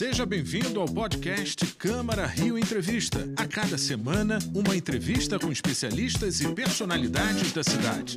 [0.00, 3.18] Seja bem-vindo ao podcast Câmara Rio Entrevista.
[3.36, 8.16] A cada semana, uma entrevista com especialistas e personalidades da cidade.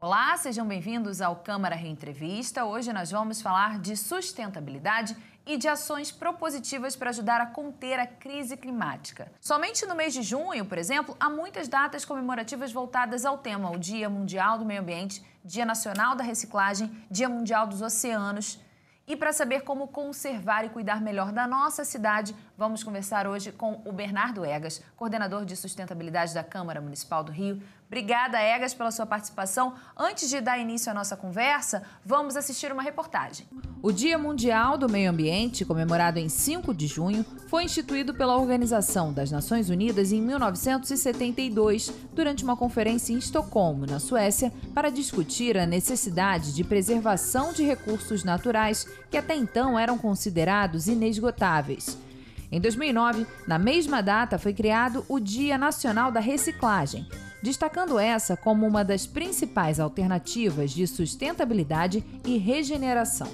[0.00, 2.64] Olá, sejam bem-vindos ao Câmara Reentrevista.
[2.64, 5.16] Hoje nós vamos falar de sustentabilidade
[5.46, 9.30] e de ações propositivas para ajudar a conter a crise climática.
[9.40, 13.78] Somente no mês de junho, por exemplo, há muitas datas comemorativas voltadas ao tema: o
[13.78, 18.58] Dia Mundial do Meio Ambiente, Dia Nacional da Reciclagem, Dia Mundial dos Oceanos.
[19.06, 23.80] E para saber como conservar e cuidar melhor da nossa cidade, vamos conversar hoje com
[23.84, 27.60] o Bernardo Egas, coordenador de sustentabilidade da Câmara Municipal do Rio.
[27.86, 29.74] Obrigada, Egas, pela sua participação.
[29.96, 33.46] Antes de dar início à nossa conversa, vamos assistir uma reportagem.
[33.82, 39.12] O Dia Mundial do Meio Ambiente, comemorado em 5 de junho, foi instituído pela Organização
[39.12, 45.66] das Nações Unidas em 1972, durante uma conferência em Estocolmo, na Suécia, para discutir a
[45.66, 51.98] necessidade de preservação de recursos naturais que até então eram considerados inesgotáveis.
[52.54, 57.04] Em 2009, na mesma data, foi criado o Dia Nacional da Reciclagem,
[57.42, 63.26] destacando essa como uma das principais alternativas de sustentabilidade e regeneração.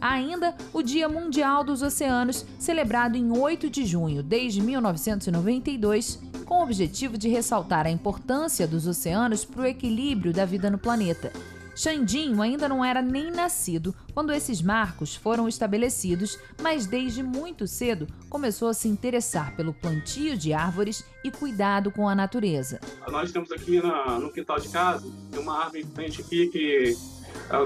[0.00, 6.60] Há ainda o Dia Mundial dos Oceanos, celebrado em 8 de junho desde 1992, com
[6.60, 11.30] o objetivo de ressaltar a importância dos oceanos para o equilíbrio da vida no planeta.
[11.74, 18.06] Xandinho ainda não era nem nascido quando esses marcos foram estabelecidos, mas desde muito cedo
[18.28, 22.80] começou a se interessar pelo plantio de árvores e cuidado com a natureza.
[23.08, 26.96] Nós temos aqui na, no quintal de casa, tem uma árvore em frente aqui que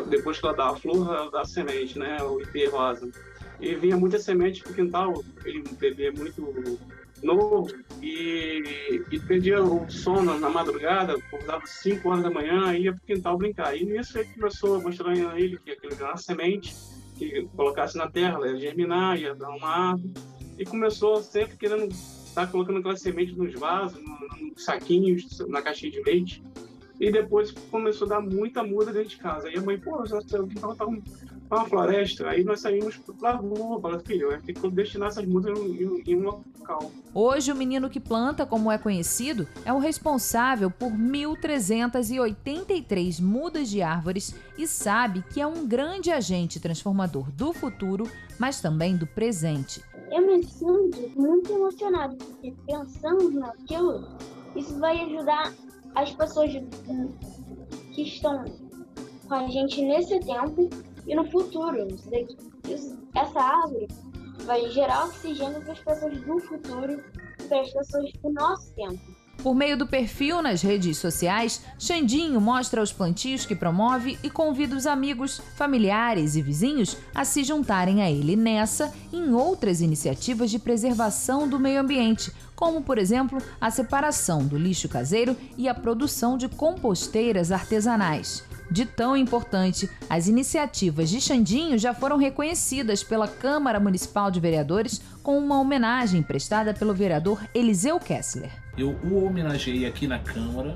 [0.09, 2.23] depois que ela dá a flor, ela dá a semente, né?
[2.23, 3.09] O ipê rosa.
[3.61, 6.79] E vinha muita semente pro quintal, ele bebê muito
[7.22, 7.69] novo
[8.02, 13.02] e, e perdia o sono na madrugada, acordava 5 horas da manhã e ia pro
[13.02, 13.77] quintal brincar.
[13.77, 16.74] E nisso ele começou a mostrar a ele que aquilo era uma semente,
[17.16, 20.12] que colocasse na terra, ia germinar, ia dar uma árvore.
[20.58, 25.92] E começou sempre querendo estar tá colocando aquela semente nos vasos, nos saquinhos, na caixinha
[25.92, 26.42] de leite.
[27.01, 29.48] E depois começou a dar muita muda dentro de casa.
[29.48, 30.84] Aí a mãe, pô, já o quintal tá
[31.51, 32.29] um, uma floresta.
[32.29, 36.25] Aí nós saímos pra rua, falando, filho, tem que destinar essas mudas em, em um
[36.25, 36.92] local.
[37.14, 43.83] Hoje, o menino que planta, como é conhecido, é o responsável por 1.383 mudas de
[43.83, 48.08] árvores e sabe que é um grande agente transformador do futuro,
[48.39, 49.83] mas também do presente.
[50.11, 54.08] Eu me sinto muito emocionado, porque pensando naquilo,
[54.57, 55.53] isso vai ajudar
[55.95, 56.51] as pessoas
[57.92, 58.45] que estão
[59.27, 60.70] com a gente nesse tempo
[61.08, 61.89] e no futuro.
[63.17, 63.89] Essa árvore
[64.45, 67.02] vai gerar oxigênio para as pessoas do futuro
[67.41, 69.01] e para as pessoas do nosso tempo.
[69.42, 74.74] Por meio do perfil nas redes sociais, Xandinho mostra os plantios que promove e convida
[74.74, 80.51] os amigos, familiares e vizinhos a se juntarem a ele nessa e em outras iniciativas
[80.51, 85.75] de preservação do meio ambiente, como, por exemplo, a separação do lixo caseiro e a
[85.75, 88.48] produção de composteiras artesanais.
[88.70, 95.01] De tão importante, as iniciativas de Xandinho já foram reconhecidas pela Câmara Municipal de Vereadores
[95.23, 98.51] com uma homenagem prestada pelo vereador Eliseu Kessler.
[98.77, 100.74] Eu o homenageei aqui na Câmara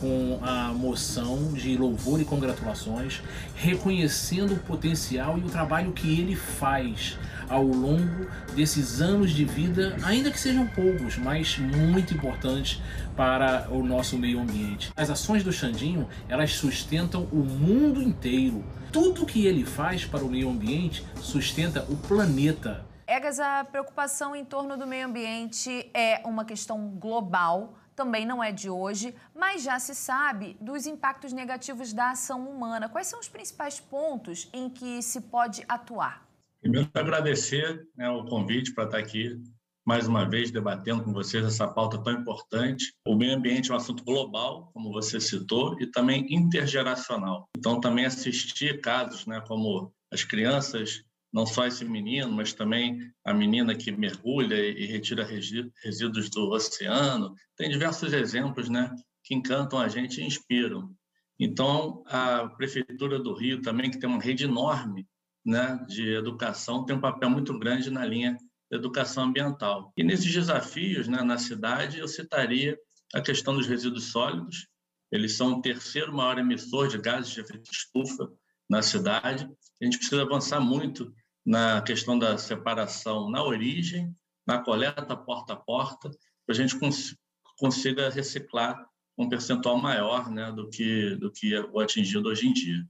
[0.00, 3.22] com a moção de louvor e congratulações,
[3.54, 7.16] reconhecendo o potencial e o trabalho que ele faz
[7.48, 12.80] ao longo desses anos de vida, ainda que sejam poucos, mas muito importantes
[13.16, 14.92] para o nosso meio ambiente.
[14.96, 18.64] As ações do Xandinho, elas sustentam o mundo inteiro.
[18.92, 22.84] Tudo que ele faz para o meio ambiente sustenta o planeta.
[23.06, 28.50] Egas, a preocupação em torno do meio ambiente é uma questão global também não é
[28.50, 32.88] de hoje, mas já se sabe dos impactos negativos da ação humana.
[32.88, 36.23] Quais são os principais pontos em que se pode atuar?
[36.64, 39.38] Primeiro, agradecer né, o convite para estar aqui
[39.86, 42.90] mais uma vez debatendo com vocês essa pauta tão importante.
[43.06, 47.50] O meio ambiente é um assunto global, como você citou, e também intergeracional.
[47.54, 53.34] Então, também assistir casos né, como as crianças não só esse menino, mas também a
[53.34, 57.34] menina que mergulha e retira resíduos do oceano.
[57.58, 58.90] Tem diversos exemplos né,
[59.22, 60.96] que encantam a gente e inspiram.
[61.38, 65.06] Então, a Prefeitura do Rio também, que tem uma rede enorme
[65.44, 68.38] né, de educação, tem um papel muito grande na linha
[68.70, 69.92] educação ambiental.
[69.96, 72.78] E nesses desafios né, na cidade, eu citaria
[73.14, 74.66] a questão dos resíduos sólidos.
[75.12, 78.28] Eles são o terceiro maior emissor de gases de efeito estufa
[78.68, 79.48] na cidade.
[79.80, 81.12] A gente precisa avançar muito
[81.44, 84.14] na questão da separação na origem,
[84.46, 86.10] na coleta porta a porta,
[86.46, 87.16] para a gente cons
[87.56, 88.84] consiga reciclar
[89.16, 92.84] um percentual maior né, do, que, do que o atingido hoje em dia.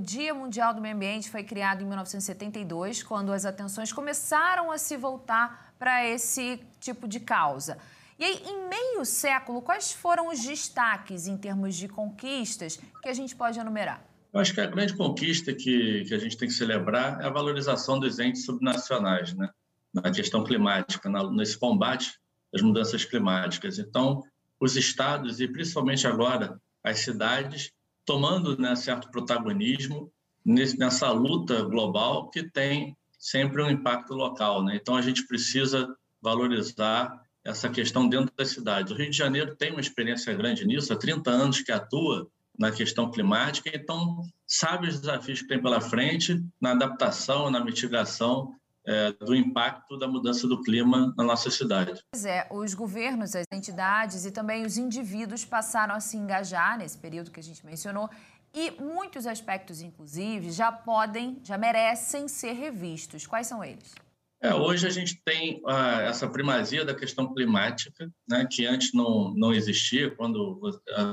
[0.00, 4.78] O Dia Mundial do Meio Ambiente foi criado em 1972, quando as atenções começaram a
[4.78, 7.76] se voltar para esse tipo de causa.
[8.18, 13.12] E aí, em meio século, quais foram os destaques em termos de conquistas que a
[13.12, 14.02] gente pode enumerar?
[14.32, 17.30] Eu acho que a grande conquista que, que a gente tem que celebrar é a
[17.30, 19.50] valorização dos entes subnacionais, né?
[19.92, 22.18] na questão climática, na, nesse combate
[22.54, 23.78] às mudanças climáticas.
[23.78, 24.22] Então,
[24.58, 27.70] os estados e principalmente agora as cidades
[28.10, 30.12] tomando né, certo protagonismo
[30.44, 34.64] nessa luta global que tem sempre um impacto local.
[34.64, 34.74] Né?
[34.74, 35.88] Então, a gente precisa
[36.20, 38.90] valorizar essa questão dentro das cidades.
[38.90, 42.26] O Rio de Janeiro tem uma experiência grande nisso, há 30 anos que atua
[42.58, 48.56] na questão climática, então sabe os desafios que tem pela frente na adaptação, na mitigação
[48.86, 52.00] é, do impacto da mudança do clima na nossa cidade.
[52.12, 56.98] Pois é, os governos, as entidades e também os indivíduos passaram a se engajar nesse
[56.98, 58.08] período que a gente mencionou
[58.54, 63.26] e muitos aspectos, inclusive, já podem, já merecem ser revistos.
[63.26, 63.94] Quais são eles?
[64.42, 69.34] É, hoje a gente tem ah, essa primazia da questão climática, né, que antes não,
[69.34, 70.58] não existia, quando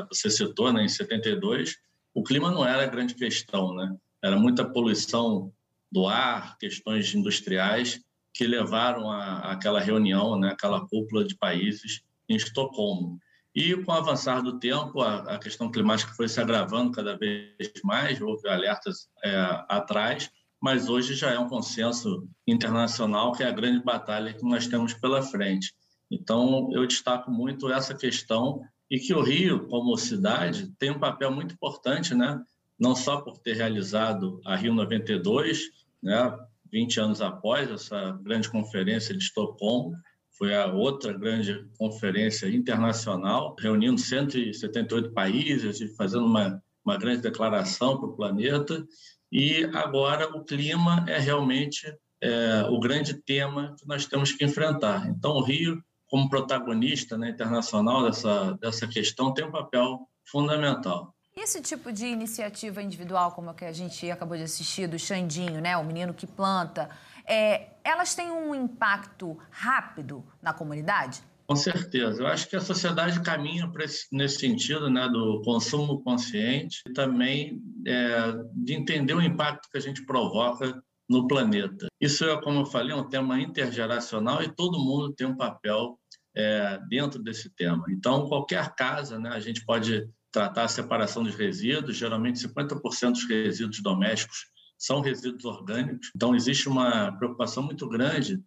[0.09, 1.75] você citou, né, em 72,
[2.15, 3.95] o clima não era grande questão, né?
[4.23, 5.53] era muita poluição
[5.91, 8.01] do ar, questões industriais,
[8.33, 13.19] que levaram a, aquela reunião, né, aquela cúpula de países em Estocolmo.
[13.55, 17.55] E com o avançar do tempo, a, a questão climática foi se agravando cada vez
[17.83, 19.35] mais, houve alertas é,
[19.67, 20.29] atrás,
[20.61, 24.93] mas hoje já é um consenso internacional que é a grande batalha que nós temos
[24.93, 25.73] pela frente.
[26.11, 31.31] Então, eu destaco muito essa questão e que o Rio, como cidade, tem um papel
[31.31, 32.41] muito importante, né?
[32.79, 35.61] Não só por ter realizado a Rio 92,
[36.01, 36.37] né?
[36.71, 39.95] 20 anos após essa grande conferência de Estocolmo,
[40.37, 47.97] foi a outra grande conferência internacional, reunindo 178 países e fazendo uma, uma grande declaração
[47.97, 48.85] para o planeta.
[49.31, 51.91] E agora o clima é realmente
[52.21, 55.07] é, o grande tema que nós temos que enfrentar.
[55.09, 61.15] Então, o Rio, como protagonista né, internacional dessa, dessa questão, tem um papel fundamental.
[61.37, 65.61] Esse tipo de iniciativa individual, como a que a gente acabou de assistir, do Xandinho,
[65.61, 66.89] né, o menino que planta,
[67.27, 71.21] é, elas têm um impacto rápido na comunidade?
[71.45, 72.23] Com certeza.
[72.23, 77.61] Eu acho que a sociedade caminha esse, nesse sentido, né, do consumo consciente e também
[77.85, 81.87] é, de entender o impacto que a gente provoca no planeta.
[82.01, 85.99] Isso é, como eu falei, um tema intergeracional e todo mundo tem um papel
[86.35, 87.85] é, dentro desse tema.
[87.89, 91.97] Então, qualquer casa, né, a gente pode tratar a separação dos resíduos.
[91.97, 94.45] Geralmente, 50% dos resíduos domésticos
[94.77, 96.11] são resíduos orgânicos.
[96.15, 98.39] Então, existe uma preocupação muito grande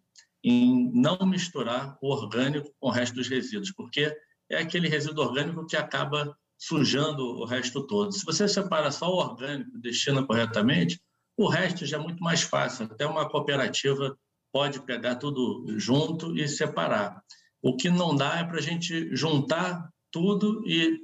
[0.43, 4.15] em não misturar o orgânico com o resto dos resíduos, porque
[4.49, 8.11] é aquele resíduo orgânico que acaba sujando o resto todo.
[8.11, 10.99] Se você separa só o orgânico e destina corretamente,
[11.37, 12.85] o resto já é muito mais fácil.
[12.85, 14.15] Até uma cooperativa
[14.51, 17.21] pode pegar tudo junto e separar.
[17.61, 20.99] O que não dá é para a gente juntar tudo e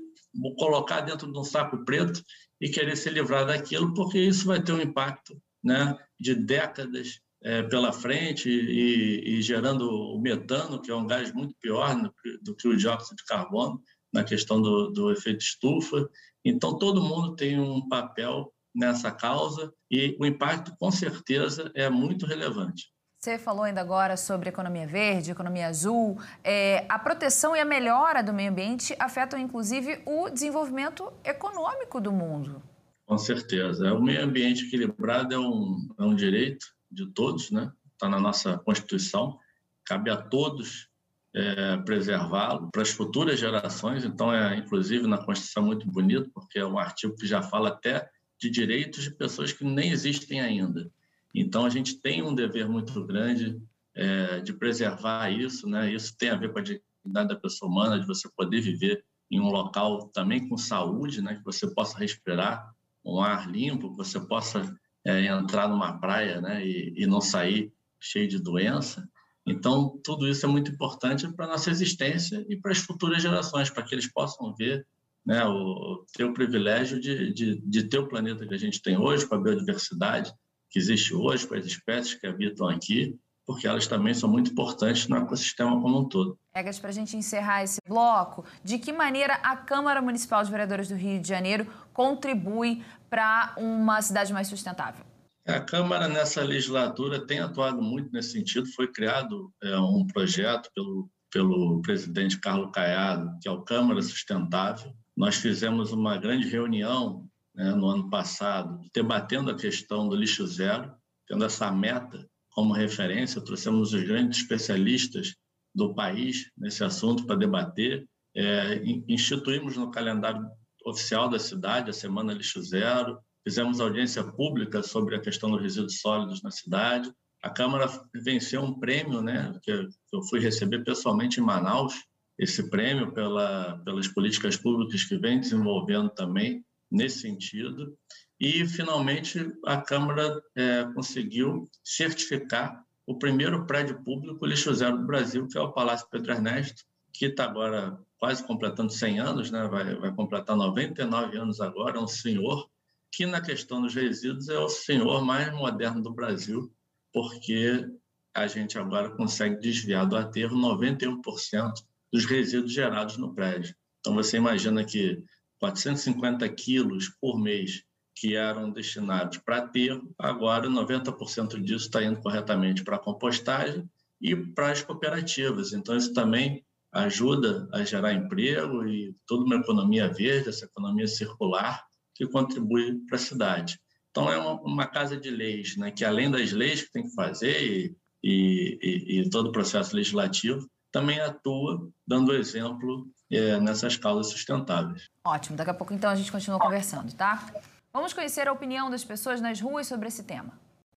[0.57, 2.21] colocar dentro de um saco preto
[2.59, 7.63] e querer se livrar daquilo, porque isso vai ter um impacto né, de décadas é,
[7.63, 11.95] pela frente e, e, gerando o metano, que é um gás muito pior
[12.41, 13.81] do que o dióxido de carbono
[14.11, 16.09] na questão do, do efeito estufa.
[16.43, 22.25] Então, todo mundo tem um papel nessa causa e o impacto, com certeza, é muito
[22.25, 22.91] relevante.
[23.27, 26.17] Você falou ainda agora sobre economia verde, economia azul.
[26.41, 32.09] É, a proteção e a melhora do meio ambiente afetam, inclusive, o desenvolvimento econômico do
[32.09, 32.63] mundo.
[33.05, 33.93] Com certeza.
[33.93, 37.69] O meio ambiente equilibrado é um, é um direito de todos, né?
[37.91, 39.37] Está na nossa Constituição.
[39.85, 40.87] Cabe a todos
[41.35, 44.05] é, preservá-lo para as futuras gerações.
[44.05, 48.09] Então, é inclusive na Constituição muito bonito, porque é um artigo que já fala até
[48.39, 50.89] de direitos de pessoas que nem existem ainda.
[51.39, 53.61] Então, a gente tem um dever muito grande
[53.95, 55.67] é, de preservar isso.
[55.67, 55.93] Né?
[55.93, 59.39] Isso tem a ver com a dignidade da pessoa humana, de você poder viver em
[59.39, 61.35] um local também com saúde, né?
[61.35, 62.73] que você possa respirar
[63.05, 64.75] um ar limpo, que você possa
[65.05, 69.07] é, entrar numa praia né, e, e não sair cheio de doença.
[69.45, 73.69] Então, tudo isso é muito importante para a nossa existência e para as futuras gerações,
[73.69, 74.85] para que eles possam ver
[75.25, 78.97] né, o, ter o privilégio de, de, de ter o planeta que a gente tem
[78.97, 80.33] hoje, com a biodiversidade
[80.69, 85.07] que existe hoje, com as espécies que habitam aqui, porque elas também são muito importantes
[85.07, 86.37] no ecossistema como um todo.
[86.53, 90.89] Egas, para a gente encerrar esse bloco, de que maneira a Câmara Municipal de Vereadores
[90.89, 95.05] do Rio de Janeiro contribui para uma cidade mais sustentável?
[95.47, 98.67] A Câmara, nessa legislatura, tem atuado muito nesse sentido.
[98.75, 104.93] Foi criado é, um projeto pelo, pelo presidente Carlos Caiado, que é o Câmara Sustentável,
[105.17, 110.93] nós fizemos uma grande reunião né, no ano passado, debatendo a questão do lixo zero,
[111.27, 115.35] tendo essa meta como referência, trouxemos os grandes especialistas
[115.73, 118.07] do país nesse assunto para debater.
[118.35, 120.47] É, instituímos no calendário
[120.85, 125.99] oficial da cidade a Semana Lixo Zero, fizemos audiência pública sobre a questão dos resíduos
[125.99, 127.11] sólidos na cidade.
[127.43, 127.87] A Câmara
[128.23, 131.95] venceu um prêmio, né, que eu fui receber pessoalmente em Manaus,
[132.37, 137.97] esse prêmio pela, pelas políticas públicas que vem desenvolvendo também nesse sentido.
[138.39, 145.47] E, finalmente, a Câmara é, conseguiu certificar o primeiro prédio público lixo zero do Brasil,
[145.47, 149.67] que é o Palácio Pedro Ernesto, que está agora quase completando 100 anos, né?
[149.67, 152.69] vai, vai completar 99 anos agora, é um senhor
[153.11, 156.71] que, na questão dos resíduos, é o senhor mais moderno do Brasil,
[157.13, 157.87] porque
[158.33, 161.73] a gente agora consegue desviar do aterro 91%
[162.11, 163.75] dos resíduos gerados no prédio.
[163.99, 165.23] Então, você imagina que
[165.59, 167.83] 450 quilos por mês
[168.15, 173.87] que eram destinados para aterro, agora 90% disso está indo corretamente para compostagem
[174.19, 175.71] e para as cooperativas.
[175.71, 181.85] Então, isso também ajuda a gerar emprego e toda uma economia verde, essa economia circular,
[182.15, 183.79] que contribui para a cidade.
[184.09, 187.13] Então, é uma, uma, casa de leis, né, que além das leis que tem que
[187.13, 194.27] fazer e, e, e todo o processo legislativo, também atua dando exemplo é, nessas causas
[194.27, 195.09] sustentáveis.
[195.23, 197.51] Ótimo, daqui a pouco então a gente continua conversando, tá?
[197.91, 200.53] Vamos conhecer a opinião das pessoas nas ruas sobre esse tema.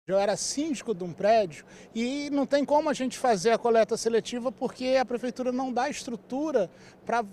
[0.10, 1.64] Eu era síndico de um prédio
[1.94, 5.88] e não tem como a gente fazer a coleta seletiva porque a prefeitura não dá
[5.88, 6.70] estrutura
[7.06, 7.24] para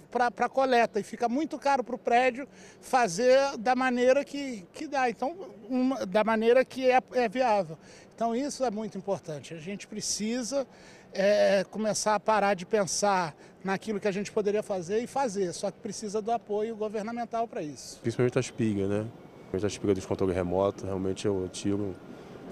[0.45, 2.47] a coleta e fica muito caro para o prédio
[2.81, 5.35] fazer da maneira que, que dá, então,
[5.69, 7.79] uma, da maneira que é, é viável.
[8.15, 9.55] Então isso é muito importante.
[9.55, 10.67] A gente precisa
[11.15, 15.71] é, começar a parar de pensar naquilo que a gente poderia fazer e fazer, só
[15.71, 17.99] que precisa do apoio governamental para isso.
[18.01, 19.07] Principalmente a espiga, né?
[19.53, 21.97] A espiga dos controles remotos, realmente eu tiro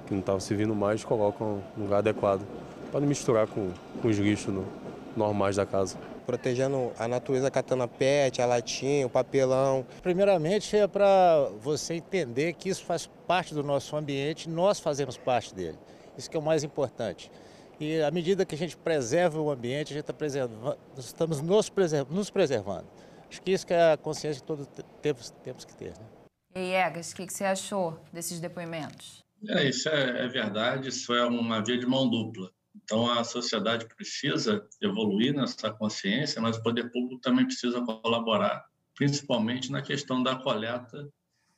[0.06, 2.42] que não estava servindo mais, colocam no lugar adequado,
[2.90, 3.70] para não misturar com,
[4.00, 4.66] com os lixos no,
[5.16, 5.96] normais da casa.
[6.26, 9.84] Protegendo a natureza, catando a pet, a latinha, o papelão.
[10.02, 15.54] Primeiramente é para você entender que isso faz parte do nosso ambiente, nós fazemos parte
[15.54, 15.78] dele.
[16.16, 17.30] Isso que é o mais importante.
[17.78, 21.68] E à medida que a gente preserva o ambiente, a gente está preservando, estamos nos,
[21.68, 22.86] preservando, nos preservando.
[23.28, 24.68] Acho que isso que é a consciência que todos
[25.02, 25.90] temos, temos que ter.
[25.90, 26.06] Né?
[26.54, 29.23] E aí, Egas, o que, que você achou desses depoimentos?
[29.48, 32.50] É, isso é, é, verdade, isso é uma via de mão dupla.
[32.74, 39.70] Então, a sociedade precisa evoluir nessa consciência, mas o poder público também precisa colaborar, principalmente
[39.70, 41.08] na questão da coleta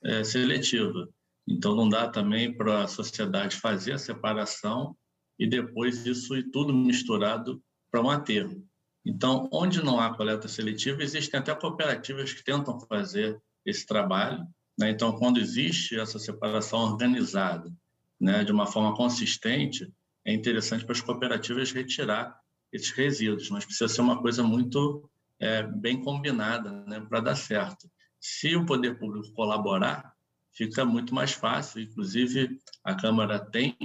[0.05, 1.09] é, seletiva.
[1.49, 4.97] Então, não dá também para a sociedade fazer a separação
[5.39, 8.67] e depois isso e tudo misturado para um aterro.
[9.05, 14.45] Então, onde não há coleta seletiva, existem até cooperativas que tentam fazer esse trabalho,
[14.79, 14.91] né?
[14.91, 17.73] Então, quando existe essa separação organizada,
[18.21, 19.91] né, de uma forma consistente,
[20.25, 22.39] é interessante para as cooperativas retirar
[22.73, 27.91] esses resíduos, mas precisa ser uma coisa muito é, bem combinada né, para dar certo.
[28.21, 30.13] Se o poder público colaborar,
[30.53, 31.81] fica muito mais fácil.
[31.81, 33.77] Inclusive, a Câmara tem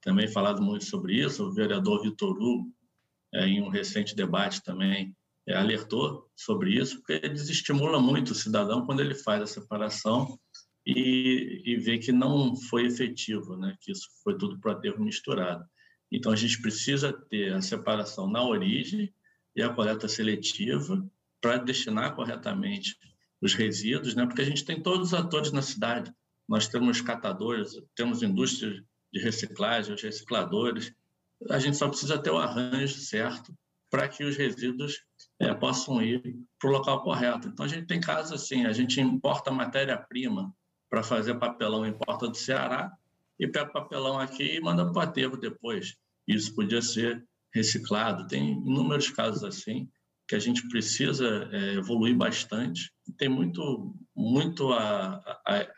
[0.00, 1.44] também falado muito sobre isso.
[1.44, 2.72] O vereador Vitor Hugo,
[3.34, 5.14] é, em um recente debate também,
[5.50, 10.38] alertou sobre isso, porque desestimula muito o cidadão quando ele faz a separação
[10.86, 13.76] e, e vê que não foi efetivo, né?
[13.80, 15.64] que isso foi tudo para aterro misturado.
[16.10, 19.12] Então, a gente precisa ter a separação na origem
[19.56, 21.04] e a coleta seletiva
[21.40, 22.96] para destinar corretamente
[23.40, 24.26] os resíduos, né?
[24.26, 26.12] porque a gente tem todos os atores na cidade.
[26.48, 28.82] Nós temos catadores, temos indústrias
[29.12, 30.92] de reciclagem, os recicladores.
[31.50, 33.52] A gente só precisa ter o arranjo certo
[33.90, 35.02] para que os resíduos
[35.42, 36.22] é, possam ir
[36.58, 37.48] para o local correto.
[37.48, 40.54] Então, a gente tem casos assim, a gente importa matéria-prima
[40.88, 42.92] para fazer papelão em Porta do Ceará
[43.38, 45.96] e pega papelão aqui e manda para o aterro depois.
[46.28, 48.28] Isso podia ser reciclado.
[48.28, 49.88] Tem inúmeros casos assim
[50.28, 52.92] que a gente precisa é, evoluir bastante.
[53.18, 55.68] Tem muito, muito, a, a, a,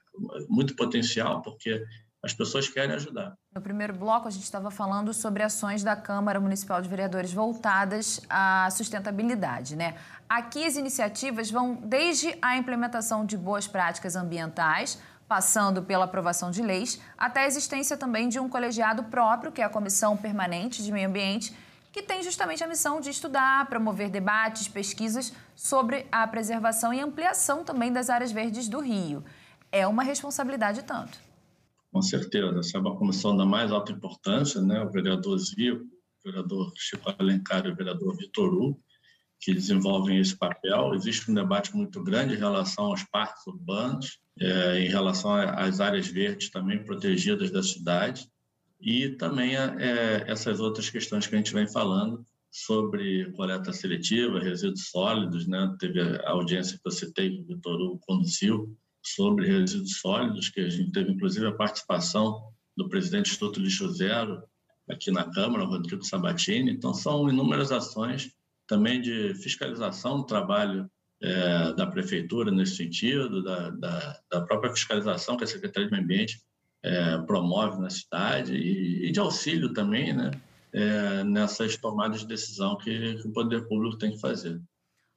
[0.48, 1.82] muito potencial, porque
[2.22, 3.34] as pessoas querem ajudar.
[3.54, 8.20] No primeiro bloco, a gente estava falando sobre ações da Câmara Municipal de Vereadores voltadas
[8.28, 9.94] à sustentabilidade, né?
[10.28, 16.62] Aqui as iniciativas vão desde a implementação de boas práticas ambientais, passando pela aprovação de
[16.62, 20.90] leis, até a existência também de um colegiado próprio, que é a Comissão Permanente de
[20.90, 21.56] Meio Ambiente,
[21.92, 27.62] que tem justamente a missão de estudar, promover debates, pesquisas sobre a preservação e ampliação
[27.62, 29.24] também das áreas verdes do Rio.
[29.70, 31.23] É uma responsabilidade tanto
[31.94, 32.58] com certeza.
[32.58, 34.82] Essa é uma comissão da mais alta importância, né?
[34.82, 38.82] o vereador Zico, o vereador Chico Alencar e o vereador Vitor Hugo.
[39.40, 40.92] que desenvolvem esse papel.
[40.94, 46.08] Existe um debate muito grande em relação aos parques urbanos, é, em relação às áreas
[46.08, 48.26] verdes também protegidas da cidade,
[48.80, 54.88] e também é, essas outras questões que a gente vem falando sobre coleta seletiva, resíduos
[54.88, 55.76] sólidos, né?
[55.78, 60.60] teve a audiência que eu citei, que o Vitor Hugo conduziu, sobre resíduos sólidos, que
[60.60, 64.42] a gente teve inclusive a participação do presidente do Instituto Lixo Zero
[64.88, 66.72] aqui na Câmara, Rodrigo Sabatini.
[66.72, 68.30] Então, são inúmeras ações
[68.66, 70.90] também de fiscalização do trabalho
[71.22, 76.04] é, da prefeitura nesse sentido, da, da, da, própria fiscalização que a Secretaria de Meio
[76.04, 76.42] Ambiente
[76.82, 80.30] é, promove na cidade e, e, de auxílio também, né,
[80.72, 84.60] é, nessas tomadas de decisão que, que, o poder público tem que fazer.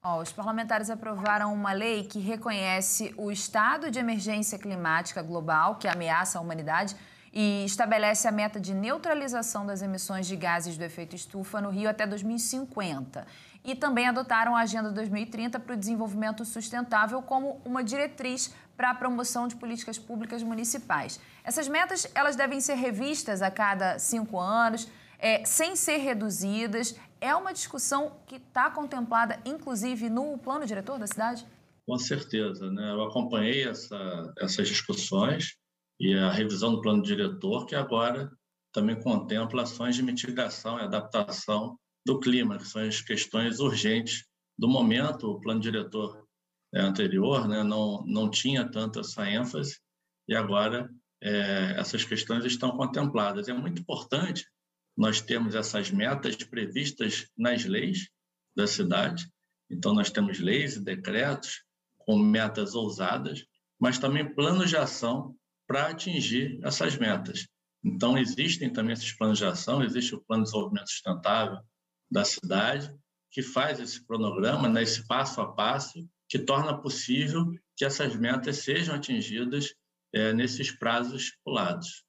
[0.10, 5.86] Oh, os parlamentares aprovaram uma lei que reconhece o estado de emergência climática global que
[5.86, 6.96] ameaça a humanidade
[7.34, 11.90] e estabelece a meta de neutralização das emissões de gases do efeito estufa no Rio
[11.90, 13.28] até 2050.
[13.66, 18.96] E também adotaram a Agenda 2030 para o Desenvolvimento Sustentável como uma diretriz para a
[18.96, 21.20] promoção de políticas públicas municipais.
[21.44, 24.88] Essas metas elas devem ser revistas a cada cinco anos,
[25.20, 26.96] é, sem ser reduzidas.
[27.20, 31.46] É uma discussão que está contemplada, inclusive, no plano diretor da cidade?
[31.88, 32.70] Com certeza.
[32.72, 32.92] Né?
[32.92, 35.56] Eu acompanhei essa, essas discussões
[36.00, 38.32] e a revisão do plano diretor, que agora
[38.72, 44.26] também contempla ações de mitigação e adaptação do clima, que são as questões urgentes
[44.58, 45.32] do momento.
[45.32, 46.24] O plano diretor
[46.74, 49.80] é, anterior né, não, não tinha tanto essa ênfase,
[50.28, 50.90] e agora
[51.24, 53.48] é, essas questões estão contempladas.
[53.48, 54.46] É muito importante
[54.98, 58.10] nós termos essas metas previstas nas leis
[58.56, 59.30] da cidade.
[59.70, 61.64] Então, nós temos leis e decretos
[62.00, 63.46] com metas ousadas,
[63.80, 65.36] mas também planos de ação
[65.68, 67.48] para atingir essas metas.
[67.84, 71.60] Então, existem também esses planos de ação, existe o Plano de Desenvolvimento Sustentável
[72.10, 72.92] da cidade,
[73.30, 78.58] que faz esse cronograma, né, esse passo a passo, que torna possível que essas metas
[78.64, 79.74] sejam atingidas
[80.14, 82.07] é, nesses prazos estipulados.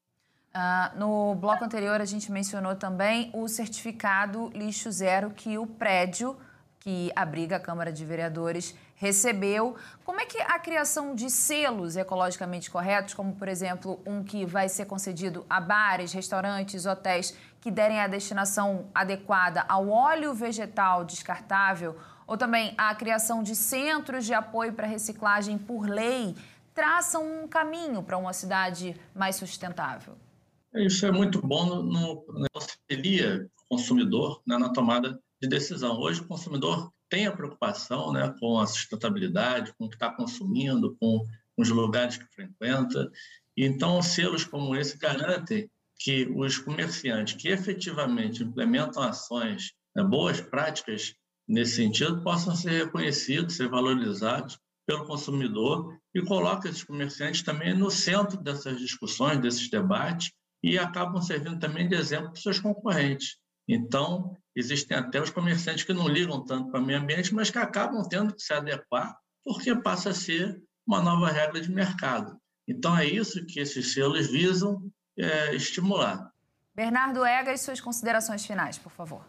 [0.60, 6.36] Ah, no bloco anterior, a gente mencionou também o certificado lixo zero que o prédio
[6.80, 9.76] que abriga a Câmara de Vereadores recebeu.
[10.04, 14.68] Como é que a criação de selos ecologicamente corretos, como por exemplo um que vai
[14.68, 21.97] ser concedido a bares, restaurantes, hotéis que derem a destinação adequada ao óleo vegetal descartável,
[22.26, 26.34] ou também a criação de centros de apoio para reciclagem por lei,
[26.75, 30.16] traçam um caminho para uma cidade mais sustentável?
[30.75, 35.99] Isso é muito bom no, auxilia o consumidor né, na tomada de decisão.
[35.99, 40.95] Hoje o consumidor tem a preocupação né, com a sustentabilidade, com o que está consumindo,
[41.00, 41.26] com
[41.57, 43.11] os lugares que frequenta.
[43.57, 51.15] Então, selos como esse garantem que os comerciantes que efetivamente implementam ações, né, boas práticas
[51.49, 57.91] nesse sentido, possam ser reconhecidos, ser valorizados pelo consumidor e coloca esses comerciantes também no
[57.91, 60.31] centro dessas discussões, desses debates
[60.62, 63.36] e acabam servindo também de exemplo para os seus concorrentes.
[63.68, 67.58] Então, existem até os comerciantes que não ligam tanto para o meio ambiente, mas que
[67.58, 72.36] acabam tendo que se adequar, porque passa a ser uma nova regra de mercado.
[72.66, 76.30] Então, é isso que esses selos visam é, estimular.
[76.75, 79.25] Bernardo Egas, suas considerações finais, por favor.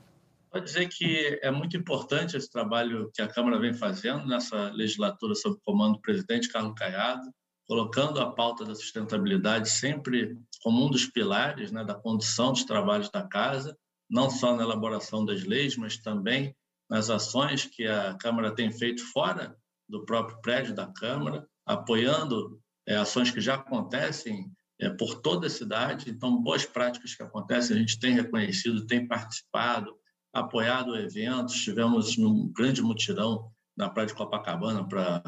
[0.51, 5.35] Pode dizer que é muito importante esse trabalho que a Câmara vem fazendo nessa legislatura
[5.35, 7.29] sob o comando do presidente Carlos Caiado,
[7.67, 13.09] colocando a pauta da sustentabilidade sempre como um dos pilares né, da condução dos trabalhos
[13.09, 13.77] da casa
[14.09, 16.55] não só na elaboração das leis, mas também
[16.89, 19.55] nas ações que a Câmara tem feito fora
[19.87, 25.49] do próprio prédio da Câmara, apoiando é, ações que já acontecem é, por toda a
[25.49, 26.09] cidade.
[26.09, 29.95] Então, boas práticas que acontecem, a gente tem reconhecido, tem participado,
[30.33, 31.61] apoiado eventos.
[31.61, 35.21] Tivemos um grande mutirão na Praia de Copacabana para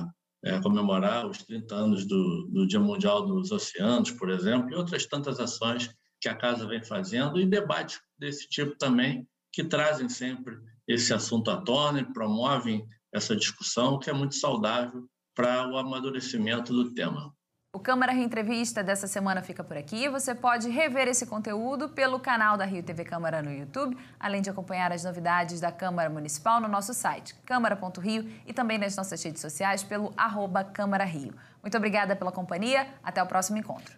[0.43, 5.06] é, comemorar os 30 anos do, do Dia Mundial dos Oceanos, por exemplo, e outras
[5.06, 10.58] tantas ações que a casa vem fazendo e debates desse tipo também que trazem sempre
[10.88, 16.73] esse assunto à tona e promovem essa discussão que é muito saudável para o amadurecimento
[16.73, 17.34] do tema.
[17.73, 20.10] O Câmara Reentrevista dessa semana fica por aqui.
[20.10, 24.49] Você pode rever esse conteúdo pelo canal da Rio TV Câmara no YouTube, além de
[24.49, 29.41] acompanhar as novidades da Câmara Municipal no nosso site, câmara.rio, e também nas nossas redes
[29.41, 31.34] sociais pelo arroba Câmara Rio.
[31.63, 32.88] Muito obrigada pela companhia.
[33.01, 33.95] Até o próximo encontro.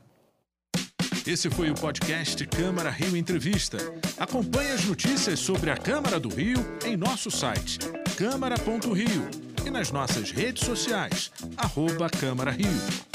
[1.25, 3.77] Esse foi o podcast Câmara Rio Entrevista.
[4.19, 7.79] Acompanhe as notícias sobre a Câmara do Rio em nosso site
[8.15, 9.27] câmara.rio
[9.65, 13.12] e nas nossas redes sociais, arroba Câmara Rio.